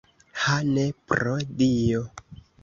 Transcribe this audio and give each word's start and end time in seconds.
Ha, 0.43 0.55
ne, 0.69 0.85
pro 1.11 1.35
Dio! 1.61 2.01